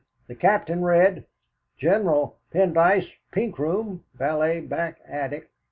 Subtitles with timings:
[0.25, 1.25] The Captain, red.
[1.77, 5.51] General Pendyce, pink room; valet, back attic.